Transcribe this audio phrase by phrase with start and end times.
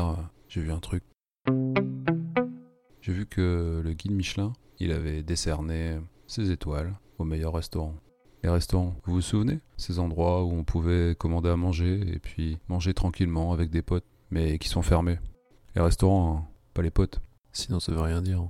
[0.00, 1.04] hier, euh, j'ai vu un truc.
[3.00, 7.94] J'ai vu que le guide Michelin, il avait décerné ses étoiles au meilleur restaurant.
[8.42, 9.60] Les restaurants, vous vous souvenez?
[9.76, 14.06] Ces endroits où on pouvait commander à manger et puis manger tranquillement avec des potes,
[14.30, 15.18] mais qui sont fermés.
[15.74, 17.20] Les restaurants, hein, pas les potes.
[17.52, 18.48] Sinon ça veut rien dire.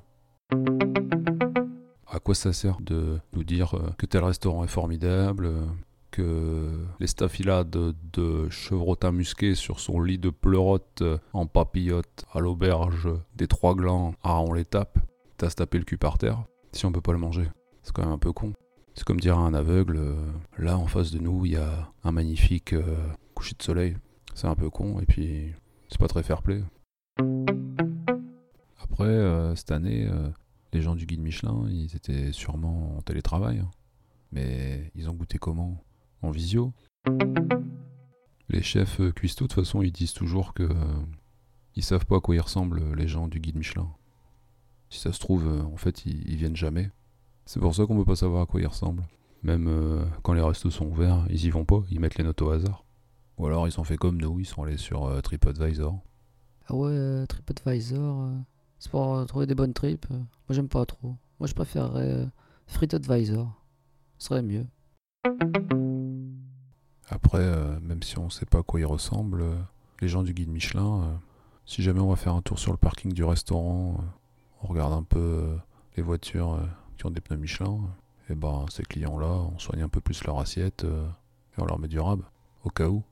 [2.07, 5.65] À quoi ça sert de nous dire euh, que tel restaurant est formidable, euh,
[6.11, 13.09] que les staphylades de chevrotin musqué sur son lit de pleurote en papillote à l'auberge
[13.37, 14.99] des trois glands, ah on les tape,
[15.37, 17.49] t'as se le cul par terre, si on peut pas le manger.
[17.83, 18.53] C'est quand même un peu con.
[18.95, 21.91] C'est comme dire à un aveugle, euh, là en face de nous il y a
[22.05, 22.97] un magnifique euh,
[23.35, 23.97] coucher de soleil.
[24.35, 25.53] C'est un peu con et puis
[25.89, 26.63] c'est pas très fair play.
[28.83, 30.09] Après, euh, cette année,
[30.73, 33.59] les gens du guide Michelin, ils étaient sûrement en télétravail.
[33.59, 33.71] hein.
[34.33, 35.83] Mais ils ont goûté comment?
[36.23, 36.73] En visio
[38.49, 40.75] Les chefs euh, cuistots, de toute façon, ils disent toujours que euh,
[41.77, 43.89] ils savent pas à quoi ils ressemblent, les gens du guide Michelin.
[44.91, 46.91] Si ça se trouve, euh, en fait, ils, viennent jamais.
[47.47, 49.07] C'est pour ça qu'on peut pas savoir à quoi ils ressemblent.
[49.43, 52.43] Même euh, quand les restos sont ouverts, ils y vont pas, ils mettent les notes
[52.43, 52.85] au hasard.
[53.39, 55.99] Ou alors ils ont fait comme nous, ils sont allés sur euh, TripAdvisor.
[56.67, 58.37] Ah ouais, euh, TripAdvisor, euh,
[58.79, 60.07] c'est pour euh, trouver des bonnes tripes.
[60.11, 60.17] euh.
[60.17, 61.17] Moi, j'aime pas trop.
[61.39, 62.27] Moi, je préférerais euh,
[62.67, 63.51] FreeAdvisor.
[64.19, 64.67] Ce serait mieux.
[67.11, 69.57] Après, euh, même si on sait pas à quoi ils ressemblent, euh,
[70.01, 71.15] les gens du guide Michelin, euh,
[71.67, 73.97] si jamais on va faire un tour sur le parking du restaurant,
[74.63, 75.57] on regarde un peu
[75.97, 76.61] les voitures
[76.97, 77.81] qui ont des pneus Michelin,
[78.29, 81.89] et ben ces clients-là, on soigne un peu plus leur assiette et on leur met
[81.89, 82.23] du rab,
[82.65, 83.03] au cas où.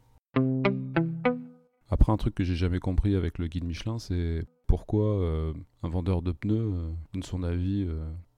[1.90, 5.22] Après, un truc que j'ai jamais compris avec le guide Michelin, c'est pourquoi
[5.82, 6.72] un vendeur de pneus
[7.12, 7.88] donne son avis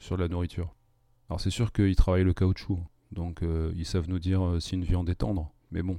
[0.01, 0.75] sur la nourriture.
[1.29, 2.81] Alors c'est sûr qu'ils travaillent le caoutchouc,
[3.13, 5.99] donc euh, ils savent nous dire euh, si une viande est tendre, mais bon.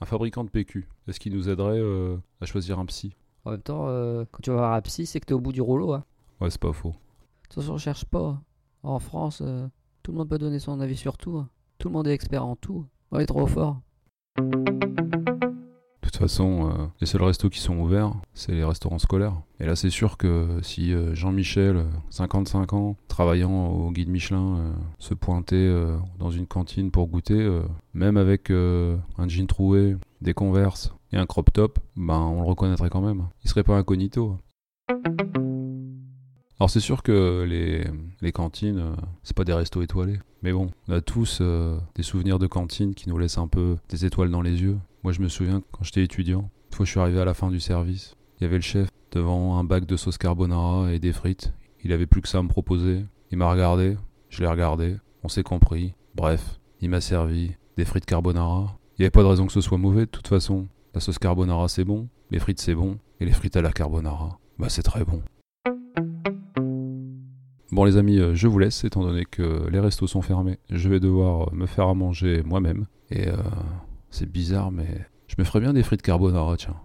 [0.00, 3.16] Un fabricant de PQ, est-ce qu'il nous aiderait euh, à choisir un psy?
[3.44, 3.86] En même temps,
[4.32, 5.92] quand tu vas voir un psy, c'est que t'es au bout du rouleau.
[5.92, 6.04] Hein.
[6.40, 6.90] Ouais, c'est pas faux.
[6.90, 6.94] De
[7.50, 8.28] toute façon, on cherche pas.
[8.28, 8.42] hein.
[8.82, 9.42] En France,
[10.02, 11.36] tout le monde peut donner son avis sur tout.
[11.38, 11.48] hein.
[11.78, 12.86] Tout le monde est expert en tout.
[13.10, 13.80] On est trop fort.
[16.14, 19.34] De toute façon, euh, les seuls restos qui sont ouverts, c'est les restaurants scolaires.
[19.58, 24.58] Et là, c'est sûr que si euh, Jean-Michel, euh, 55 ans, travaillant au guide Michelin,
[24.58, 27.62] euh, se pointait euh, dans une cantine pour goûter, euh,
[27.94, 32.46] même avec euh, un jean troué, des converses et un crop top, ben on le
[32.46, 33.26] reconnaîtrait quand même.
[33.42, 34.38] Il serait pas incognito.
[36.60, 37.84] Alors c'est sûr que les,
[38.20, 38.94] les cantines, euh,
[39.24, 40.20] c'est pas des restos étoilés.
[40.42, 43.78] Mais bon, on a tous euh, des souvenirs de cantines qui nous laissent un peu
[43.88, 44.78] des étoiles dans les yeux.
[45.04, 47.50] Moi je me souviens quand j'étais étudiant, une fois je suis arrivé à la fin
[47.50, 51.12] du service, il y avait le chef devant un bac de sauce carbonara et des
[51.12, 51.52] frites.
[51.84, 53.04] Il avait plus que ça à me proposer.
[53.30, 53.98] Il m'a regardé,
[54.30, 55.92] je l'ai regardé, on s'est compris.
[56.14, 58.78] Bref, il m'a servi des frites carbonara.
[58.96, 60.68] Il n'y avait pas de raison que ce soit mauvais de toute façon.
[60.94, 64.38] La sauce carbonara c'est bon, les frites c'est bon, et les frites à la carbonara,
[64.58, 65.20] bah c'est très bon.
[67.72, 70.58] Bon les amis, euh, je vous laisse étant donné que les restos sont fermés.
[70.70, 72.86] Je vais devoir euh, me faire à manger moi-même.
[73.10, 73.36] Et euh,
[74.14, 76.76] c'est bizarre mais je me ferais bien des frites carbonara tiens.